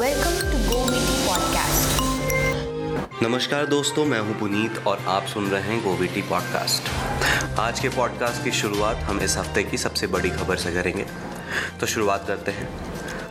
[0.00, 2.00] Welcome to Go Meeting Podcast.
[3.22, 6.90] नमस्कार दोस्तों, मैं हूँ पुनीत और आप सुन रहे हैं गोविटी पॉडकास्ट
[7.58, 11.06] आज के पॉडकास्ट की शुरुआत हम इस हफ़्ते की सबसे बड़ी खबर से करेंगे।
[11.80, 12.68] तो शुरुआत करते हैं।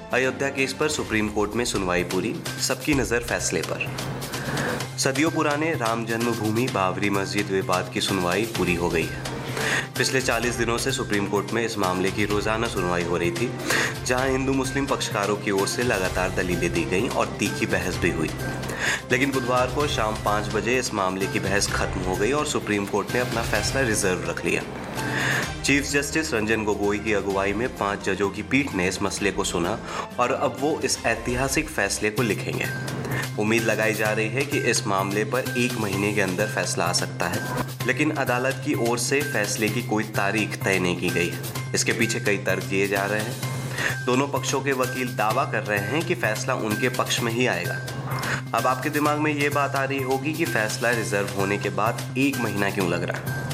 [0.09, 2.35] अयोध्या केस पर सुप्रीम कोर्ट में सुनवाई पूरी,
[2.67, 3.87] सबकी नज़र फैसले पर।
[4.97, 9.35] सदियों पुराने राम जन्मभूमि बाबरी मस्जिद विवाद की सुनवाई पूरी हो गई है।
[9.97, 13.49] पिछले 40 दिनों से सुप्रीम कोर्ट में इस मामले की रोज़ाना सुनवाई हो रही थी,
[14.05, 18.09] जहाँ हिंदू मुस्लिम पक्षकारों की ओर से लगातार दलीलें दी गईं और तीखी बहस भी
[18.09, 18.29] हुई।
[19.11, 22.85] लेकिन बुधवार को शाम पाँच बजे इस मामले की बहस खत्म हो गई और सुप्रीम
[22.85, 24.63] कोर्ट ने अपना फैसला रिज़र्व रख लिया।
[25.63, 29.43] चीफ जस्टिस रंजन गोगोई की अगुवाई में पाँच जजों की पीठ ने इस मसले को
[29.43, 29.79] सुना
[30.19, 32.65] और अब वो इस ऐतिहासिक फैसले को लिखेंगे।
[33.39, 36.93] उम्मीद लगाई जा रही है कि इस मामले पर एक महीने के अंदर फैसला आ
[36.93, 41.31] सकता है। लेकिन अदालत की ओर से फैसले की कोई तारीख तय नहीं की गई
[41.75, 45.79] इसके पीछे कई तर्क दिए जा रहे हैं। दोनों पक्षों के वकील दावा कर रहे
[45.79, 47.79] हैं कि फैसला उनके पक्ष में ही आएगा।
[48.55, 52.15] अब आपके दिमाग में ये बात आ रही होगी कि फैसला रिज़र्व होने के बाद
[52.17, 53.45] एक महीना क्यों लग रहा है?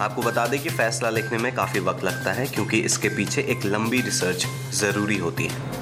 [0.00, 3.64] आपको बता दें कि फैसला लिखने में काफ़ी वक्त लगता है, क्योंकि इसके पीछे एक
[3.64, 5.75] लंबी रिसर्च ज़रूरी होती है।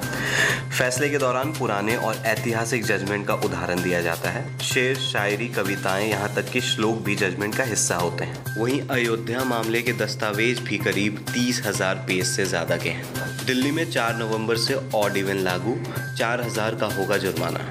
[0.74, 6.08] फैसले के दौरान पुराने और ऐतिहासिक जजमेंट का उदाहरण दिया जाता है। शेर, शायरी, कविताएँ
[6.10, 10.60] यहाँ तक कि श्लोक भी जजमेंट का हिस्सा होते हैं। वहीं अयोध्या मामले के दस्तावेज़
[10.60, 15.16] भी करीब तीस हज़ार पेज से ज़्यादा के हैं। दिल्ली में 4 नवंबर से ऑड
[15.16, 15.76] इवन लागू
[16.18, 17.70] 4000 का होगा जुर्माना।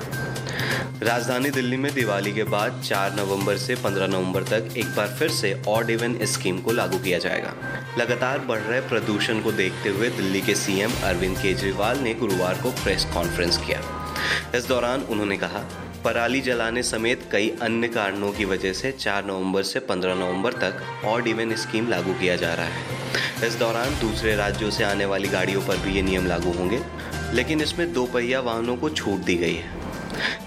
[1.04, 5.30] राजधानी दिल्ली में दिवाली के बाद 4 नवंबर से 15 नवंबर तक एक बार फिर
[5.30, 7.54] से ऑड इवन स्कीम को लागू किया जाएगा।
[7.98, 12.72] लगातार बढ़ रहे प्रदूषण को देखते हुए दिल्ली के सीएम अरविंद केजरीवाल ने गुरुवार को
[12.84, 13.82] प्रेस कॉन्फ्रेंस किया।
[14.56, 15.64] इस दौरान उन्होंने कहा,
[16.06, 21.06] पराली जलाने समेत कई अन्य कारणों की वजह से 4 नवंबर से 15 नवंबर तक
[21.06, 25.28] ऑड इवन स्कीम लागू किया जा रहा है। इस दौरान दूसरे राज्यों से आने वाली
[25.28, 26.82] गाड़ियों पर भी ये नियम लागू होंगे,
[27.34, 29.83] लेकिन इसमें दो पहिया वाहनों को छूट दी गई है।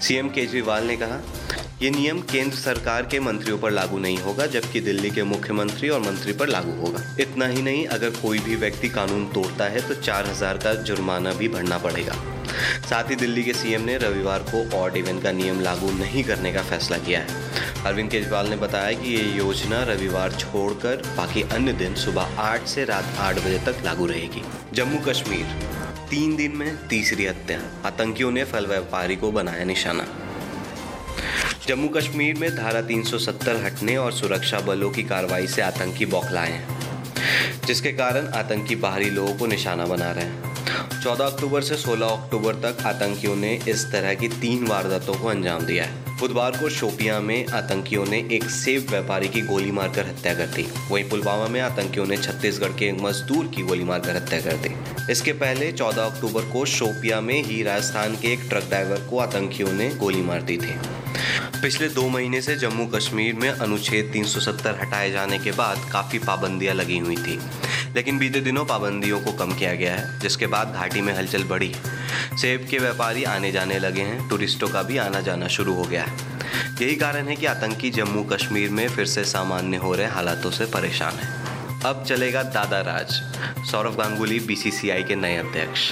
[0.01, 1.19] सीएम केजरीवाल ने कहा,
[1.81, 5.99] ये नियम केंद्र सरकार के मंत्रियों पर लागू नहीं होगा, जबकि दिल्ली के मुख्यमंत्री और
[6.01, 9.95] मंत्री पर लागू होगा। इतना ही नहीं, अगर कोई भी व्यक्ति कानून तोड़ता है तो
[9.95, 12.15] चार हज़ार का जुर्माना भी भरना पड़ेगा।
[12.89, 16.53] साथ ही दिल्ली के सीएम ने रविवार को ऑड इवेंट का नियम लागू नहीं करने
[16.53, 17.45] का फैसला किया है।
[17.85, 22.85] अरविंद केजरीवाल ने बताया कि ये योजना रविवार छोड़कर बाकी अन्य दिन सुबह आठ से
[22.85, 24.43] रात आठ बजे तक लागू रहेगी।
[24.73, 25.45] जम्मू कश्मीर
[26.09, 30.05] तीन दिन में तीसरी हत्या। आतंकियों ने फल व्यापारी को बनाया निशाना।
[31.67, 36.79] जम्मू कश्मीर में धारा 370 हटने और सुरक्षा बलों की कार्रवाई से आतंकी बौखलाए हैं,
[37.65, 40.46] जिसके कारण आतंकी बाहरी लोगों को निशाना बना रहे हैं।
[41.03, 45.61] 14 अक्टूबर से 16 अक्टूबर तक आतंकियों ने इस तरह की तीन वारदातों को अंजाम
[45.61, 50.33] दिया है। बुधवार को शोपियाँ में आतंकियों ने एक सेब व्यापारी की गोली मारकर हत्या
[50.33, 54.41] कर दी। वहीं पुलवामा में आतंकियों ने छत्तीसगढ़ के एक मजदूर की गोली मारकर हत्या
[54.41, 54.75] कर दी।
[55.11, 59.73] इसके पहले 14 अक्टूबर को शोपिया में ही राजस्थान के एक ट्रक ड्राइवर को आतंकियों
[59.73, 60.79] ने गोली मार दी थी।
[61.61, 66.75] पिछले दो महीने से जम्मू कश्मीर में अनुच्छेद 370 हटाए जाने के बाद काफ़ी पाबंदियाँ
[66.75, 67.39] लगी हुई थी।
[67.95, 71.75] लेकिन बीते दिनों पाबंदियों को कम किया गया है, जिसके बाद घाटी में हलचल बढ़ी।
[72.41, 76.03] सेब के व्यापारी आने जाने लगे हैं, टूरिस्टों का भी आना जाना शुरू हो गया
[76.03, 76.37] है।
[76.81, 80.65] यही कारण है कि आतंकी जम्मू कश्मीर में फिर से सामान्य हो रहे हालातों से
[80.65, 81.47] परेशान है।
[81.85, 83.11] अब चलेगा दादा राज,
[83.71, 85.91] सौरव गांगुली बीसीसीआई के नए अध्यक्ष।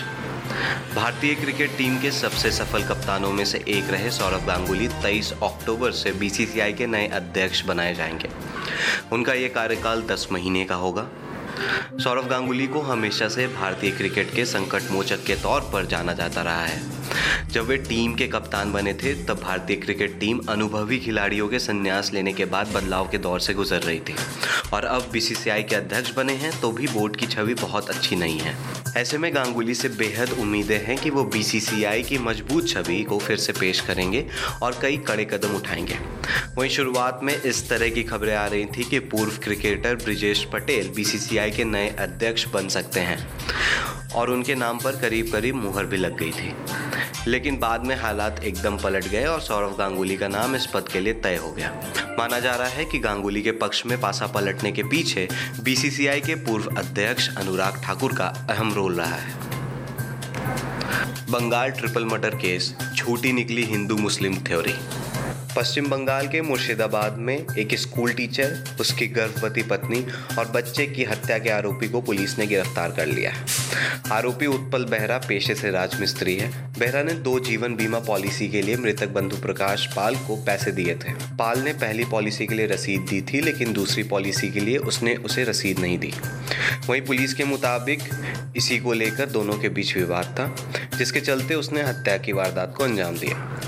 [0.96, 5.92] भारतीय क्रिकेट टीम के सबसे सफल कप्तानों में से एक रहे सौरव गांगुली 23 अक्टूबर
[5.92, 8.30] से बीसीसीआई के नए अध्यक्ष बनाए जाएँगे।
[9.12, 11.08] उनका ये कार्यकाल 10 महीने का होगा।
[12.04, 16.42] सौरव गांगुली को हमेशा से भारतीय क्रिकेट के संकट मोचक के तौर पर जाना जाता
[16.42, 16.82] रहा है।
[17.52, 22.14] जब वे टीम के कप्तान बने थे, तब भारतीय क्रिकेट टीम अनुभवी खिलाड़ियों के संन्यास
[22.14, 24.16] लेने के बाद बदलाव के दौर से गुजर रही थी।
[24.74, 28.40] और अब बीसीसीआई के अध्यक्ष बने हैं तो भी बोर्ड की छवि बहुत अच्छी नहीं
[28.40, 28.56] है।
[28.98, 33.38] ऐसे में गांगुली से बेहद उम्मीदें हैं कि वो बीसीसीआई की मज़बूत छवि को फिर
[33.38, 34.26] से पेश करेंगे
[34.62, 35.98] और कई कड़े कदम उठाएँगे।
[36.58, 40.90] वहीं शुरुआत में इस तरह की खबरें आ रही थी कि पूर्व क्रिकेटर ब्रिजेश पटेल
[40.96, 43.30] बीसीसीआई के नए अध्यक्ष बन सकते हैं।
[44.16, 46.56] और उनके नाम पर करीब करीब मुहर भी लग गई थी।
[47.28, 51.00] लेकिन बाद में हालात एकदम पलट गए और सौरव गांगुली का नाम इस पद के
[51.00, 51.74] लिए तय हो गया।
[52.20, 55.28] माना जा रहा है कि गांगुली के पक्ष में पासा पलटने के पीछे
[55.64, 59.34] बीसीसीआई के पूर्व अध्यक्ष अनुराग ठाकुर का अहम रोल रहा है।
[61.30, 64.74] बंगाल ट्रिपल मर्डर केस, झूठी निकली हिंदू मुस्लिम थ्योरी।
[65.56, 70.06] पश्चिम बंगाल के मुर्शिदाबाद में एक स्कूल टीचर, उसकी गर्भवती पत्नी
[70.40, 73.32] और बच्चे की हत्या के आरोपी को पुलिस ने गिरफ़्तार कर लिया
[74.12, 76.50] आरोपी उत्पल बेहरा पेशे से राजमिस्त्री है।
[76.80, 80.96] बेहरा ने दो जीवन बीमा पॉलिसी के लिए मृतक बंधु प्रकाश पाल को पैसे दिए
[80.96, 84.78] थे। पाल ने पहली पॉलिसी के लिए रसीद दी थी, लेकिन दूसरी पॉलिसी के लिए
[84.78, 86.14] उसने उसे रसीद नहीं दी।
[86.90, 88.00] वहीं पुलिस के मुताबिक
[88.58, 90.56] इसी को लेकर दोनों के बीच विवाद था,
[90.98, 93.62] जिसके चलते उसने हत्या की वारदात को अंजाम दिया।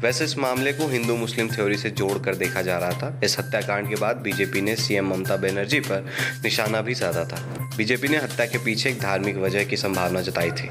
[0.00, 3.88] वैसे इस मामले को हिंदू मुस्लिम थ्योरी से जोड़कर देखा जा रहा था। इस हत्याकांड
[3.88, 6.06] के बाद बीजेपी ने सीएम ममता बनर्जी पर
[6.44, 10.50] निशाना भी साधा था। बीजेपी ने हत्या के पीछे एक धार्मिक वजह की संभावना जताई
[10.50, 10.70] थी।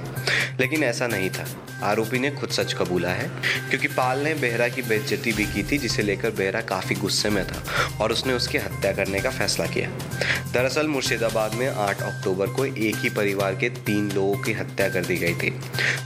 [0.59, 3.31] लेकिन ऐसा नहीं था। आरोपी ने खुद सच कबूला है,
[3.69, 7.47] क्योंकि पाल ने बेहरा की बेइज्जती भी की थी, जिसे लेकर बेहरा काफ़ी गुस्से में
[7.47, 7.63] था
[8.01, 9.89] और उसने उसकी हत्या करने का फैसला किया।
[10.53, 15.05] दरअसल मुर्शिदाबाद में 8 अक्टूबर को एक ही परिवार के तीन लोगों की हत्या कर
[15.05, 15.49] दी गई थी।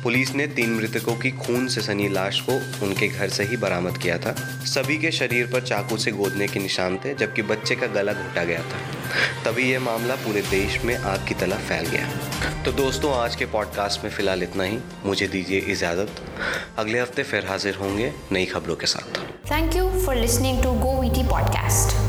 [0.04, 3.98] पुलिस ने तीन मृतकों की खून से सनी लाश को उनके घर से ही बरामद
[3.98, 4.36] किया था।
[4.66, 8.44] सभी के शरीर पर चाकू से गोदने के निशान थे, जबकि बच्चे का गला घोटा
[8.44, 8.98] गया था।
[9.46, 12.10] तभी यह मामला पूरे देश में आग की तरह फैल गया।
[12.68, 16.10] तो दोस्तों, आज के पॉडकास्ट में फ़िलहाल इतना ही। मुझे दीजिए इजाज़त।
[16.78, 19.18] अगले हफ़्ते फिर हाजिर होंगे नई खबरों के साथ।
[19.52, 22.07] Thank you for listening to go podcast.